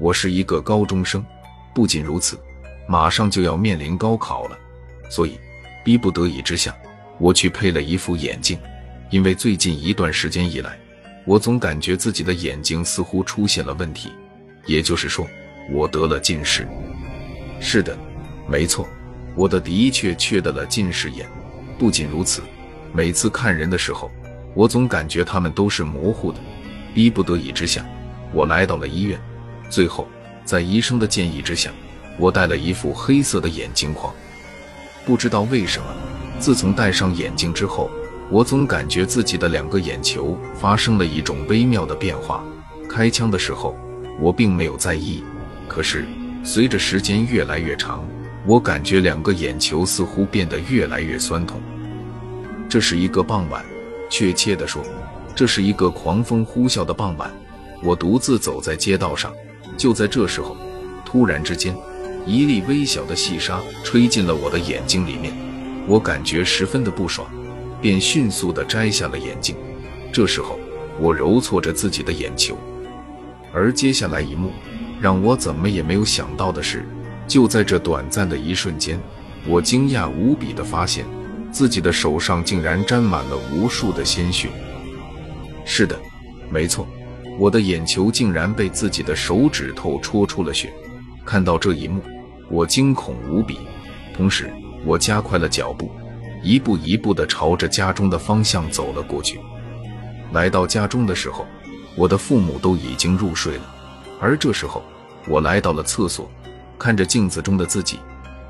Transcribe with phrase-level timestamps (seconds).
[0.00, 1.24] 我是一个高中生，
[1.74, 2.38] 不仅如此，
[2.86, 4.56] 马上就要面临高考了，
[5.10, 5.36] 所以
[5.84, 6.72] 逼不得已之下，
[7.18, 8.56] 我去配了一副眼镜。
[9.10, 10.78] 因为最近一段时间以来，
[11.24, 14.12] 我总感觉自己的眼睛似乎出现了问题，
[14.66, 15.26] 也就是说，
[15.72, 16.68] 我得了近视。
[17.58, 17.98] 是的，
[18.48, 18.86] 没错，
[19.34, 21.26] 我的的确确得了近视眼。
[21.76, 22.40] 不仅如此，
[22.92, 24.08] 每次看人的时候，
[24.54, 26.38] 我总感觉他们都是模糊的。
[26.94, 27.84] 逼不得已之下，
[28.32, 29.18] 我来到了医院。
[29.68, 30.08] 最后，
[30.44, 31.70] 在医生的建议之下，
[32.18, 34.12] 我戴了一副黑色的眼镜框。
[35.04, 35.86] 不知道为什么，
[36.38, 37.90] 自从戴上眼镜之后，
[38.30, 42.44] 我总感觉自己的两个眼球发生了一种微妙的变化。
[42.88, 43.76] 开枪的时候，
[44.20, 45.22] 我并没有在意，
[45.66, 46.06] 可是
[46.42, 48.02] 随着时间越来越长，
[48.46, 51.60] 我感觉两个眼球似乎变得越来越酸痛。
[52.68, 53.64] 这是一个傍晚，
[54.10, 54.82] 确切地说，
[55.34, 57.30] 这是一个狂风呼啸的傍晚。
[57.82, 59.32] 我独自走在街道上，
[59.78, 60.54] 就在这时候，
[61.06, 61.74] 突然之间，
[62.26, 65.32] 一粒微小的细沙吹进了我的眼睛里面，
[65.86, 67.26] 我感觉十分的不爽。
[67.80, 69.54] 便迅速的摘下了眼镜。
[70.12, 70.58] 这时候，
[70.98, 72.58] 我揉搓着自己的眼球，
[73.52, 74.50] 而接下来一幕
[75.00, 76.84] 让我怎么也没有想到的是，
[77.28, 79.00] 就在这短暂的一瞬间，
[79.46, 81.06] 我惊讶无比的发现，
[81.52, 84.48] 自己的手上竟然沾满了无数的鲜血。
[85.64, 85.96] 是的，
[86.50, 86.84] 没错，
[87.38, 90.72] 我的眼球竟然被自己的手指头戳出了血。
[91.24, 92.02] 看到这一幕，
[92.50, 93.60] 我惊恐无比，
[94.12, 94.52] 同时
[94.84, 95.90] 我加快了脚步。
[96.42, 99.40] 一步一步地朝着家中的方向走了过去。
[100.32, 101.46] 来到家中的时候，
[101.96, 103.74] 我的父母都已经入睡了。
[104.20, 104.84] 而这时候，
[105.26, 106.30] 我来到了厕所，
[106.78, 107.98] 看着镜子中的自己，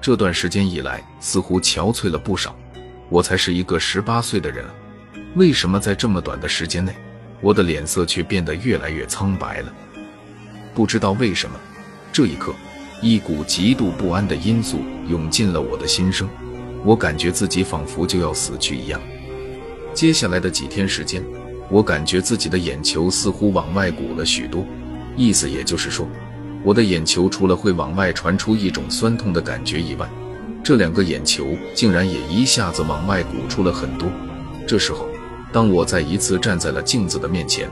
[0.00, 2.54] 这段时间以来似乎憔悴了不少。
[3.08, 4.70] 我才是一个十八岁的人啊，
[5.34, 6.94] 为什么在这么短的时间内，
[7.40, 9.72] 我的脸色却变得越来越苍白了？
[10.74, 11.56] 不知道为什么，
[12.12, 12.54] 这一刻，
[13.00, 16.28] 一股极度不安的因素涌进了我的心声。
[16.84, 19.00] 我感觉自己仿佛就要死去一样。
[19.92, 21.24] 接下来的几天时间，
[21.68, 24.64] 我感觉自己的眼球似乎往外鼓了许多，
[25.16, 26.08] 意思也就是说，
[26.62, 30.08] 我的眼球除了会往外传出一种酸痛的感觉以外，
[30.62, 34.08] 这两个眼球竟然也一下子往外鼓出了很多。
[34.66, 35.08] 这时候，
[35.52, 37.68] 当我再一次站在了镜子的面前，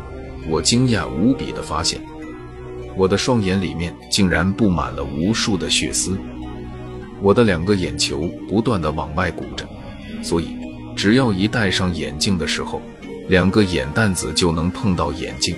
[0.48, 2.00] 我惊讶无比地发现，
[2.96, 6.18] 我的双眼里面竟然布满了无数的血丝。
[7.20, 9.66] 我的两个眼球不断的往外鼓着，
[10.22, 10.56] 所以
[10.94, 12.80] 只要一戴上眼镜的时候，
[13.28, 15.56] 两个眼蛋子就能碰到眼镜，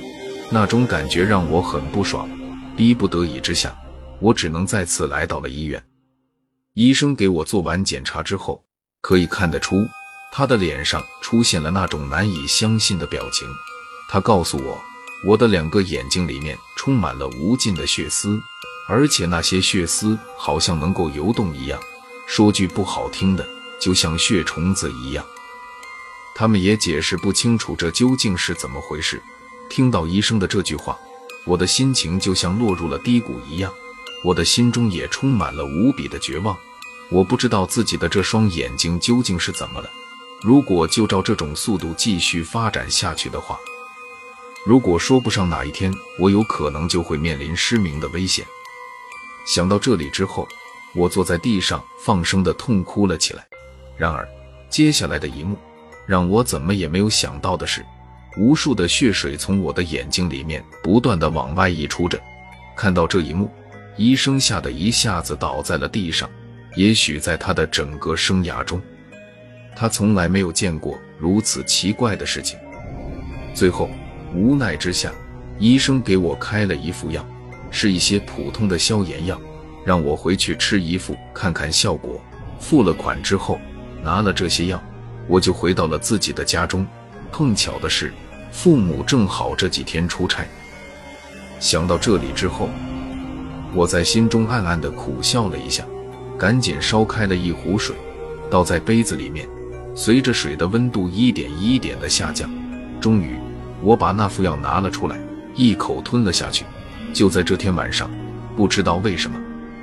[0.51, 2.29] 那种感觉让我很不爽。
[2.77, 3.77] 逼不得已之下，
[4.21, 5.83] 我只能再次来到了医院。
[6.75, 8.65] 医生给我做完检查之后，
[9.01, 9.77] 可以看得出
[10.33, 13.49] 他的脸上出现了那种难以相信的表情。
[14.09, 14.81] 他告诉我，
[15.25, 18.41] 我的两个眼睛里面充满了无尽的血丝。
[18.91, 21.79] 而且那些血丝好像能够游动一样，
[22.27, 23.47] 说句不好听的，
[23.79, 25.23] 就像血虫子一样。
[26.35, 29.23] 他们也解释不清楚这究竟是怎么回事。
[29.69, 30.99] 听到医生的这句话，
[31.45, 33.71] 我的心情就像落入了低谷一样，
[34.25, 36.57] 我的心中也充满了无比的绝望。
[37.11, 39.91] 我不知道自己的这双眼睛究竟是怎么了。
[40.41, 43.59] 如果就照这种速度继续发展下去的话，
[44.65, 48.45] 如果说不上哪一天我有可能就会面临失明的危险。
[49.47, 50.47] 想到这里之后，
[50.95, 53.47] 我坐在地上放声的痛哭了起来。
[53.97, 54.29] 然而，
[54.69, 55.57] 接下来的一幕
[56.07, 57.85] 让我怎么也没有想到的是，
[58.37, 62.21] 无数的血水从我的眼睛里面不断的往外溢出着。
[62.77, 63.51] 看到这一幕，
[63.97, 66.31] 医生吓得一下子倒在了地上。
[66.77, 68.81] 也许在他的整个生涯中，
[69.81, 72.59] 他从来没有见过如此奇怪的事情。
[73.55, 73.89] 最后，
[74.35, 75.13] 无奈之下，
[75.57, 77.25] 医生给我开了一副药。
[77.71, 79.41] 是一些普通的消炎药，
[79.85, 82.21] 让我回去吃一副看看效果。
[82.59, 83.61] 付了款之后，
[84.03, 84.83] 拿了这些药，
[85.29, 86.85] 我就回到了自己的家中。
[87.31, 88.13] 碰巧的是，
[88.51, 90.45] 父母正好这几天出差。
[91.61, 92.69] 想到这里之后，
[93.75, 95.85] 我在心中暗暗的苦笑了一下，
[96.37, 97.95] 赶紧烧开了一壶水，
[98.51, 99.47] 倒在杯子里面。
[100.01, 102.49] 随着水的温度一点一点的下降，
[103.01, 103.37] 终于，
[103.83, 105.19] 我把那副药拿了出来，
[105.57, 106.65] 一口吞了下去。
[107.13, 108.09] 就在这天晚上，
[108.57, 109.37] 不知道为什么，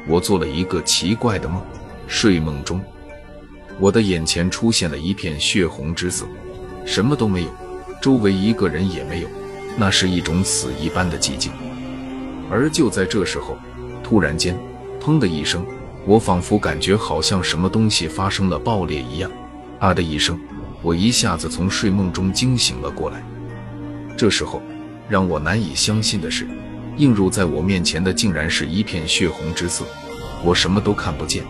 [0.08, 1.62] 我做了一个奇怪的梦。
[2.08, 2.82] 睡梦中，
[3.78, 6.26] 我的眼前出现了一片血红之色，
[6.86, 7.50] 什么都没有，
[8.02, 9.28] 周围一个人也没有，
[9.76, 11.52] 那是一种死一般的寂静。
[12.50, 13.58] 而就在这时候，
[14.02, 14.58] 突然间，
[14.98, 15.66] 砰的一声，
[16.06, 19.30] 我仿佛感觉好像什么东西发生了爆裂一样，
[19.80, 20.40] 啊的一声，
[20.82, 23.24] 我一下子从睡梦中惊醒了过来。
[24.18, 24.62] 这时候，
[25.10, 26.48] 让我难以相信的是。
[26.98, 29.84] 映入在我面前的竟然是一片血红之色，
[30.42, 31.44] 我什么都看不见。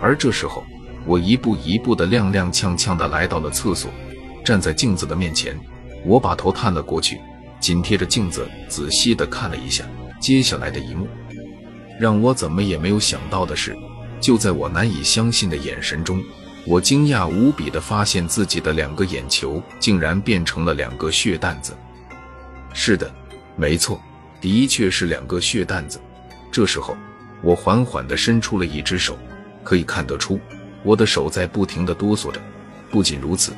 [0.00, 0.64] 而这时候，
[1.04, 3.90] 我一步一步的踉踉跄跄的来到了厕所，
[4.42, 5.54] 站在镜子的面前，
[6.02, 7.20] 我把头探了过去，
[7.60, 9.84] 紧贴着镜子仔细的看了一下
[10.18, 11.06] 接下来的一幕。
[12.00, 13.76] 让我怎么也没有想到的是，
[14.18, 16.22] 就在我难以相信的眼神中，
[16.66, 21.72] 我惊讶无比的发现自己的两个眼球竟然变成了两个血蛋子。
[22.74, 23.10] 是的，
[23.54, 24.00] 没错。
[24.40, 26.00] 的确是两个血蛋子。
[26.50, 26.96] 这时候，
[27.40, 29.16] 我缓缓地伸出了一只手，
[29.62, 30.38] 可以看得出，
[30.82, 32.40] 我的手在不停地哆嗦着。
[32.90, 33.52] 不仅如此，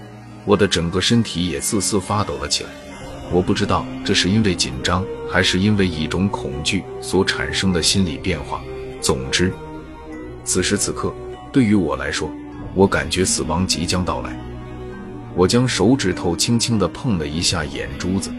[0.45, 2.71] 我的整个身体也瑟瑟发抖了起来。
[3.33, 8.63] 我不知道这是因为紧张，还是因为一种恐惧所产生的心理变化。
[9.01, 9.53] 总之，
[10.45, 11.13] 此时此刻，
[11.53, 12.31] 对于我来说，
[12.75, 14.39] 我感觉死亡即将到来。
[15.35, 18.31] 我将手指头轻轻地碰了一下眼珠子，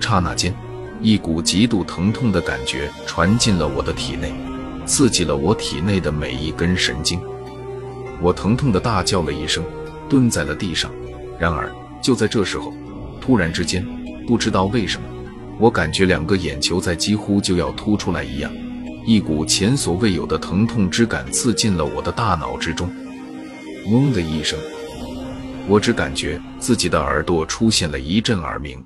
[0.00, 0.54] 刹那间。
[1.00, 4.32] 一股极度疼痛的感觉传进了我的体内，
[4.86, 7.20] 刺激了我体内的每一根神经。
[8.20, 9.64] 我疼痛的大叫了一声，
[10.08, 10.88] 蹲在了地上。
[11.40, 11.68] 然而
[12.00, 12.72] 就在这时候，
[13.20, 13.84] 突然之间，
[14.28, 15.08] 不知道为什么，
[15.58, 18.52] 我感觉两个眼球在几乎就要凸出来一样，
[19.04, 22.88] 一股前所未有的疼痛之感刺进了我的大脑之中。
[23.86, 24.58] 嗡的一声，
[25.66, 28.84] 我只感觉自己的耳朵出现了一阵耳鸣。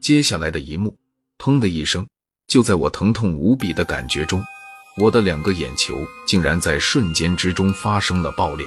[0.00, 0.96] 接下来的一幕。
[1.38, 2.04] 砰的一声，
[2.48, 4.42] 就在我疼痛无比的感觉中，
[4.96, 8.66] 我的两个眼球竟然在瞬间之中发生了爆裂，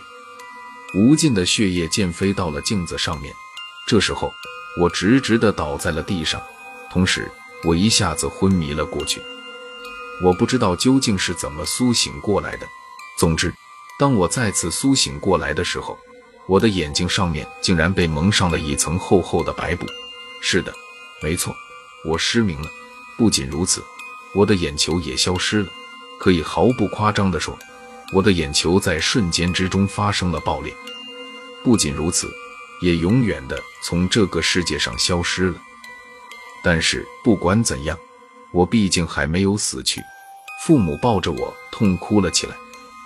[0.96, 3.34] 无尽的血液溅飞到了镜子上面。
[3.88, 4.32] 这时候，
[4.80, 6.42] 我直直的倒在了地上，
[6.90, 7.30] 同时
[7.66, 9.22] 我一下子昏迷了过去。
[10.24, 12.66] 我不知道究竟是怎么苏醒过来的。
[13.18, 13.54] 总之，
[14.02, 15.96] 当我再次苏醒过来的时候，
[16.48, 19.86] 我的眼睛上面竟然被蒙上了一层厚厚的白布。
[20.42, 20.74] 是的，
[21.22, 21.56] 没错。
[22.04, 22.68] 我失明了，
[23.16, 23.84] 不仅如此，
[24.34, 25.70] 我的眼球也消失了。
[26.20, 27.56] 可以毫不夸张地说，
[28.12, 30.74] 我的眼球在瞬间之中发生了爆裂。
[31.64, 32.28] 不仅如此，
[32.82, 35.62] 也永远的从这个世界上消失了。
[36.64, 37.96] 但是不管怎样，
[38.52, 40.02] 我毕竟还没有死去。
[40.64, 42.56] 父母抱着我痛哭了起来，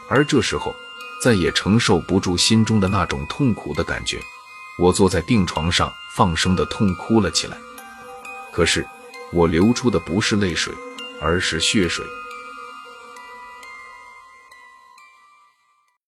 [0.08, 0.74] 而这时候
[1.26, 4.22] 再也承受不住心中的那种痛苦的感觉，
[4.78, 7.58] 我坐在病床上放声的痛哭了起来。
[8.54, 8.86] 可是，
[9.34, 10.72] 我流出的不是泪水，
[11.20, 12.06] 而是血水。